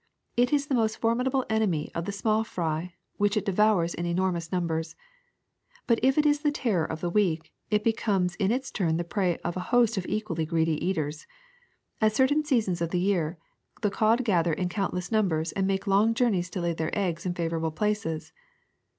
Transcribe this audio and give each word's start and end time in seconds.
It 0.35 0.51
is 0.51 0.65
the 0.65 0.73
most 0.73 0.97
formidable 0.97 1.45
enemy 1.47 1.91
of 1.93 2.05
the 2.05 2.11
small 2.11 2.43
fry, 2.43 2.95
which 3.17 3.37
it 3.37 3.45
devours 3.45 3.93
in 3.93 4.07
enormous 4.07 4.51
numbers. 4.51 4.95
But 5.85 5.99
if 6.01 6.17
it 6.17 6.25
is 6.25 6.39
the 6.39 6.49
terror 6.51 6.83
of 6.85 7.01
the 7.01 7.09
weak, 7.11 7.53
it 7.69 7.83
becomes 7.83 8.33
in 8.37 8.51
its 8.51 8.71
turn 8.71 8.97
the 8.97 9.03
prey 9.03 9.37
of 9.43 9.55
a 9.55 9.59
host 9.69 9.97
of 9.97 10.07
equally 10.07 10.43
greedy 10.43 10.83
eaters. 10.83 11.27
At 12.01 12.15
certain 12.15 12.43
seasons 12.43 12.81
of 12.81 12.89
the 12.89 12.99
year 12.99 13.37
the 13.83 13.91
cod 13.91 14.23
gather 14.25 14.53
in 14.53 14.69
countless 14.69 15.11
numbers 15.11 15.51
and 15.51 15.67
make 15.67 15.85
long 15.85 16.15
journeys 16.15 16.49
to 16.49 16.61
lay 16.61 16.73
their 16.73 16.97
eggs 16.97 17.27
in 17.27 17.35
favorable 17.35 17.69
places. 17.69 18.33